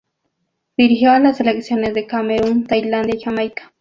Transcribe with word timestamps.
Dirigió 0.77 1.11
a 1.11 1.19
las 1.19 1.37
selecciones 1.37 1.93
de 1.93 2.07
Camerún, 2.07 2.65
Tailandia 2.65 3.17
y 3.17 3.21
Jamaica. 3.21 3.69